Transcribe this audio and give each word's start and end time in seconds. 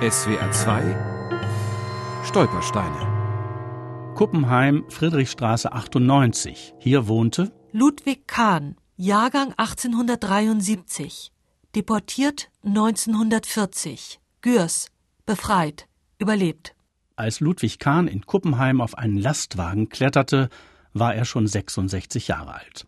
SWR 0.00 0.52
2 0.52 2.22
Stolpersteine 2.24 4.14
Kuppenheim, 4.14 4.84
Friedrichstraße 4.88 5.72
98. 5.72 6.74
Hier 6.78 7.08
wohnte 7.08 7.50
Ludwig 7.72 8.28
Kahn, 8.28 8.76
Jahrgang 8.94 9.54
1873, 9.56 11.32
deportiert 11.74 12.48
1940, 12.62 14.20
Gürs, 14.40 14.92
befreit, 15.26 15.88
überlebt. 16.20 16.76
Als 17.16 17.40
Ludwig 17.40 17.80
Kahn 17.80 18.06
in 18.06 18.24
Kuppenheim 18.24 18.80
auf 18.80 18.96
einen 18.96 19.18
Lastwagen 19.18 19.88
kletterte, 19.88 20.48
war 20.92 21.16
er 21.16 21.24
schon 21.24 21.48
66 21.48 22.28
Jahre 22.28 22.54
alt. 22.54 22.86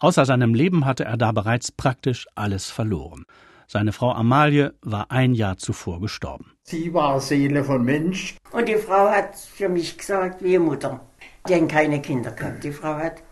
Außer 0.00 0.26
seinem 0.26 0.52
Leben 0.52 0.84
hatte 0.84 1.06
er 1.06 1.16
da 1.16 1.32
bereits 1.32 1.72
praktisch 1.72 2.26
alles 2.34 2.68
verloren. 2.68 3.24
Seine 3.66 3.92
Frau 3.92 4.12
Amalie 4.12 4.74
war 4.82 5.10
ein 5.10 5.34
Jahr 5.34 5.56
zuvor 5.56 6.00
gestorben. 6.00 6.52
Sie 6.62 6.92
war 6.94 7.20
Seele 7.20 7.64
von 7.64 7.84
Mensch. 7.84 8.36
Und 8.52 8.68
die 8.68 8.76
Frau 8.76 9.08
hat 9.08 9.36
für 9.36 9.68
mich 9.68 9.98
gesagt, 9.98 10.42
wie 10.42 10.58
Mutter. 10.58 11.00
Die 11.48 11.54
haben 11.54 11.68
keine 11.68 12.00
Kinder 12.00 12.30
gehabt. 12.30 12.64
Die 12.64 12.72
Frau 12.72 12.94
hat 12.94 13.22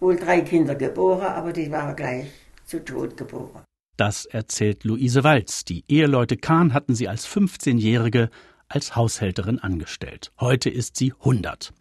wohl 0.00 0.16
drei 0.16 0.40
Kinder 0.40 0.74
geboren, 0.74 1.26
aber 1.26 1.52
die 1.52 1.70
war 1.70 1.94
gleich 1.94 2.26
zu 2.64 2.84
Tod 2.84 3.16
geboren. 3.16 3.62
Das 3.96 4.24
erzählt 4.24 4.84
Luise 4.84 5.22
Walz. 5.22 5.64
Die 5.64 5.84
Eheleute 5.88 6.36
Kahn 6.36 6.72
hatten 6.72 6.94
sie 6.94 7.08
als 7.08 7.28
15-Jährige 7.28 8.30
als 8.68 8.96
Haushälterin 8.96 9.58
angestellt. 9.58 10.32
Heute 10.40 10.70
ist 10.70 10.96
sie 10.96 11.12
100. 11.20 11.72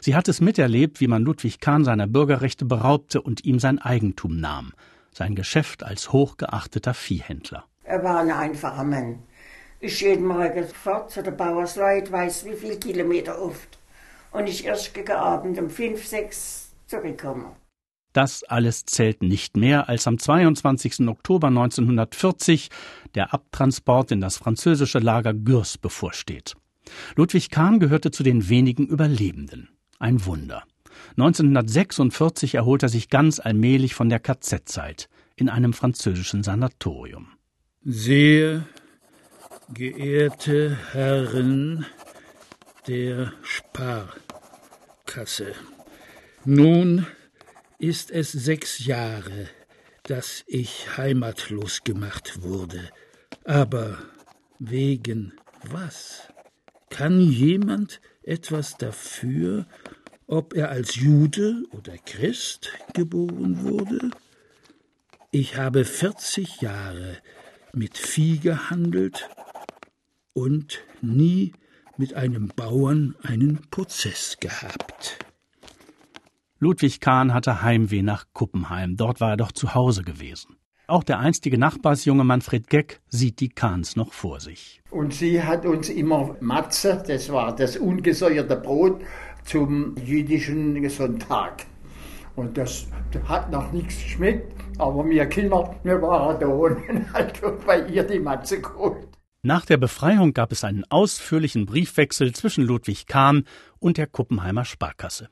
Sie 0.00 0.14
hat 0.14 0.28
es 0.28 0.40
miterlebt, 0.40 1.00
wie 1.00 1.08
man 1.08 1.24
Ludwig 1.24 1.60
Kahn 1.60 1.84
seiner 1.84 2.06
Bürgerrechte 2.06 2.64
beraubte 2.64 3.20
und 3.20 3.44
ihm 3.44 3.58
sein 3.58 3.80
Eigentum 3.80 4.38
nahm 4.38 4.72
sein 5.16 5.34
Geschäft 5.34 5.82
als 5.82 6.12
hochgeachteter 6.12 6.92
Viehhändler. 6.92 7.64
Er 7.84 8.04
war 8.04 8.20
ein 8.20 8.30
einfacher 8.30 8.84
Mann. 8.84 9.22
Ich 9.80 10.00
jeden 10.00 10.26
Morgen 10.26 10.66
fort 10.68 11.10
zu 11.10 11.22
der 11.22 11.30
Bauersleut, 11.30 12.12
weiß 12.12 12.44
wie 12.44 12.54
viele 12.54 12.76
Kilometer 12.78 13.40
oft. 13.40 13.78
Und 14.32 14.46
ich 14.48 14.64
erst 14.66 14.92
gegen 14.92 15.12
Abend 15.12 15.58
um 15.58 15.70
fünf, 15.70 16.06
sechs 16.06 16.70
zurückkomme. 16.86 17.56
Das 18.12 18.44
alles 18.44 18.84
zählt 18.84 19.22
nicht 19.22 19.56
mehr, 19.56 19.88
als 19.88 20.06
am 20.06 20.18
22. 20.18 21.08
Oktober 21.08 21.48
1940 21.48 22.70
der 23.14 23.32
Abtransport 23.32 24.10
in 24.10 24.20
das 24.20 24.36
französische 24.36 24.98
Lager 24.98 25.34
Gürs 25.34 25.78
bevorsteht. 25.78 26.54
Ludwig 27.14 27.50
Kahn 27.50 27.78
gehörte 27.80 28.10
zu 28.10 28.22
den 28.22 28.48
wenigen 28.48 28.86
Überlebenden. 28.86 29.68
Ein 29.98 30.24
Wunder. 30.26 30.64
1946 31.18 32.54
erholt 32.54 32.82
er 32.82 32.88
sich 32.88 33.08
ganz 33.10 33.38
allmählich 33.38 33.94
von 33.94 34.08
der 34.08 34.20
KZ-Zeit 34.20 35.08
in 35.36 35.48
einem 35.48 35.72
französischen 35.72 36.42
Sanatorium. 36.42 37.28
Sehr 37.84 38.66
geehrte 39.72 40.76
Herren 40.92 41.86
der 42.86 43.32
Sparkasse, 43.42 44.14
nun 46.44 47.06
ist 47.78 48.10
es 48.10 48.32
sechs 48.32 48.84
Jahre, 48.84 49.48
dass 50.04 50.44
ich 50.46 50.96
heimatlos 50.96 51.82
gemacht 51.84 52.42
wurde. 52.42 52.88
Aber 53.44 53.98
wegen 54.58 55.32
was? 55.64 56.22
Kann 56.90 57.20
jemand 57.20 58.00
etwas 58.22 58.76
dafür, 58.76 59.66
ob 60.26 60.54
er 60.54 60.70
als 60.70 60.94
Jude 60.94 61.64
oder 61.72 61.98
Christ 61.98 62.70
geboren 62.94 63.62
wurde? 63.62 64.10
Ich 65.38 65.58
habe 65.58 65.84
40 65.84 66.62
Jahre 66.62 67.18
mit 67.74 67.98
Vieh 67.98 68.38
gehandelt 68.38 69.28
und 70.32 70.82
nie 71.02 71.52
mit 71.98 72.14
einem 72.14 72.48
Bauern 72.56 73.16
einen 73.22 73.60
Prozess 73.70 74.38
gehabt. 74.40 75.18
Ludwig 76.58 77.02
Kahn 77.02 77.34
hatte 77.34 77.60
Heimweh 77.60 78.00
nach 78.00 78.24
Kuppenheim. 78.32 78.96
Dort 78.96 79.20
war 79.20 79.32
er 79.32 79.36
doch 79.36 79.52
zu 79.52 79.74
Hause 79.74 80.04
gewesen. 80.04 80.56
Auch 80.86 81.04
der 81.04 81.18
einstige 81.18 81.58
Nachbarsjunge 81.58 82.24
Manfred 82.24 82.70
Geck 82.70 83.02
sieht 83.08 83.40
die 83.40 83.50
Kahns 83.50 83.94
noch 83.94 84.14
vor 84.14 84.40
sich. 84.40 84.80
Und 84.90 85.12
sie 85.12 85.42
hat 85.42 85.66
uns 85.66 85.90
immer 85.90 86.34
Matze, 86.40 87.04
das 87.06 87.30
war 87.30 87.54
das 87.54 87.76
ungesäuerte 87.76 88.56
Brot, 88.56 89.02
zum 89.44 89.96
jüdischen 89.98 90.88
Sonntag. 90.88 91.66
Und 92.36 92.56
das 92.56 92.86
hat 93.26 93.50
noch 93.50 93.72
nichts 93.72 94.02
geschmeckt, 94.02 94.52
aber 94.78 95.04
wir 95.06 95.26
Kinder, 95.26 95.74
wir 95.82 96.00
waren 96.02 96.38
da 96.38 96.46
und 96.46 97.12
halt 97.14 97.40
bei 97.66 97.80
ihr 97.86 98.04
die 98.04 98.18
Matze 98.18 98.60
geholt. 98.60 99.08
Nach 99.42 99.64
der 99.64 99.76
Befreiung 99.76 100.34
gab 100.34 100.52
es 100.52 100.64
einen 100.64 100.84
ausführlichen 100.90 101.66
Briefwechsel 101.66 102.34
zwischen 102.34 102.64
Ludwig 102.64 103.06
Kahn 103.06 103.44
und 103.78 103.96
der 103.96 104.06
Kuppenheimer 104.06 104.64
Sparkasse. 104.64 105.28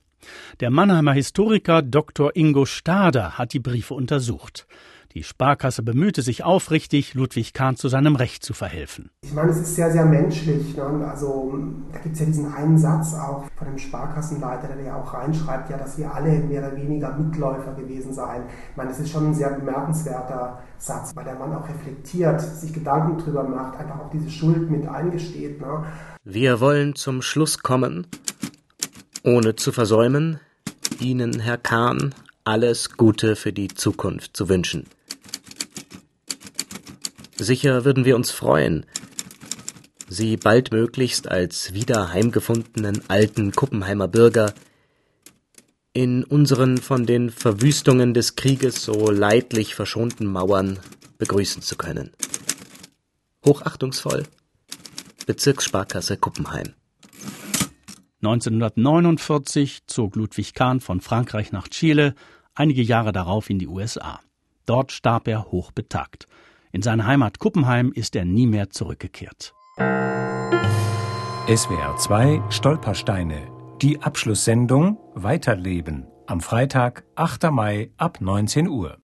Der 0.61 0.71
Mannheimer 0.71 1.13
Historiker 1.13 1.83
Dr. 1.83 2.35
Ingo 2.35 2.65
Stader 2.65 3.37
hat 3.37 3.53
die 3.53 3.61
Briefe 3.61 3.95
untersucht. 3.95 4.67
Die 5.15 5.23
Sparkasse 5.23 5.85
bemühte 5.85 6.23
sich 6.23 6.43
aufrichtig, 6.43 7.15
Ludwig 7.15 7.55
Kahn 7.55 7.77
zu 7.77 7.87
seinem 7.87 8.17
Recht 8.17 8.45
zu 8.45 8.53
verhelfen. 8.53 9.11
Ich 9.23 9.33
meine, 9.33 9.53
es 9.53 9.59
ist 9.59 9.77
sehr, 9.77 9.93
sehr 9.93 10.05
menschlich. 10.05 10.77
Ne? 10.77 11.07
Also 11.09 11.57
da 11.93 12.01
gibt 12.01 12.15
es 12.15 12.21
ja 12.21 12.27
diesen 12.27 12.53
einen 12.53 12.77
Satz 12.77 13.15
auch 13.15 13.45
von 13.57 13.69
dem 13.69 13.79
Sparkassenleiter, 13.79 14.67
der 14.75 14.85
ja 14.85 15.01
auch 15.01 15.15
reinschreibt, 15.15 15.71
ja, 15.71 15.79
dass 15.79 15.97
wir 15.99 16.13
alle 16.13 16.41
mehr 16.41 16.67
oder 16.67 16.77
weniger 16.77 17.17
Mitläufer 17.17 17.75
gewesen 17.75 18.13
seien. 18.13 18.43
Ich 18.73 18.77
meine, 18.77 18.91
das 18.91 18.99
ist 18.99 19.13
schon 19.13 19.29
ein 19.29 19.35
sehr 19.35 19.51
bemerkenswerter 19.51 20.61
Satz, 20.79 21.15
weil 21.15 21.25
der 21.25 21.37
Mann 21.37 21.55
auch 21.55 21.69
reflektiert, 21.69 22.41
sich 22.41 22.73
Gedanken 22.73 23.17
drüber 23.19 23.45
macht, 23.45 23.79
einfach 23.79 24.01
auch 24.01 24.11
diese 24.11 24.31
Schuld 24.31 24.69
mit 24.69 24.89
eingesteht. 24.89 25.61
Ne? 25.61 25.85
Wir 26.25 26.59
wollen 26.59 26.97
zum 26.97 27.23
Schluss 27.23 27.61
kommen, 27.61 28.09
ohne 29.23 29.55
zu 29.55 29.71
versäumen, 29.71 30.41
Ihnen, 30.99 31.39
Herr 31.39 31.59
Kahn, 31.59 32.13
alles 32.43 32.97
Gute 32.97 33.37
für 33.37 33.53
die 33.53 33.69
Zukunft 33.69 34.37
zu 34.37 34.49
wünschen. 34.49 34.87
Sicher 37.37 37.85
würden 37.85 38.05
wir 38.05 38.17
uns 38.17 38.31
freuen, 38.31 38.87
Sie 40.09 40.37
baldmöglichst 40.37 41.29
als 41.29 41.73
wieder 41.73 42.13
heimgefundenen 42.13 43.03
alten 43.09 43.53
Kuppenheimer 43.53 44.07
Bürger 44.07 44.53
in 45.93 46.23
unseren 46.25 46.79
von 46.79 47.07
den 47.07 47.31
Verwüstungen 47.31 48.15
des 48.15 48.37
Krieges 48.37 48.85
so 48.85 49.11
leidlich 49.11 49.75
verschonten 49.75 50.27
Mauern 50.27 50.79
begrüßen 51.19 51.63
zu 51.63 51.77
können. 51.77 52.13
Hochachtungsvoll 53.45 54.25
Bezirkssparkasse 55.27 56.17
Kuppenheim 56.17 56.75
1949 58.23 59.87
zog 59.87 60.17
Ludwig 60.17 60.55
Kahn 60.55 60.81
von 60.81 61.01
Frankreich 61.01 61.53
nach 61.53 61.69
Chile, 61.69 62.15
einige 62.55 62.83
Jahre 62.83 63.13
darauf 63.13 63.51
in 63.51 63.59
die 63.59 63.69
USA. 63.69 64.21
Dort 64.65 64.93
starb 64.93 65.29
er 65.29 65.51
hochbetagt. 65.51 66.27
In 66.75 66.83
seine 66.83 67.07
Heimat 67.07 67.39
Kuppenheim 67.39 67.93
ist 67.93 68.17
er 68.17 68.25
nie 68.25 68.49
mehr 68.49 68.69
zurückgekehrt. 68.69 69.55
SWR 71.47 71.97
2 71.97 72.43
Stolpersteine. 72.51 73.47
Die 73.81 74.03
Abschlusssendung 74.03 74.99
Weiterleben 75.15 76.09
am 76.27 76.41
Freitag, 76.41 77.05
8. 77.15 77.53
Mai 77.53 77.93
ab 77.97 78.21
19 78.21 78.67
Uhr. 78.67 78.99